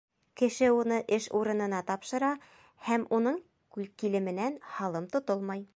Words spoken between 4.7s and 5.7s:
һалым тотолмай.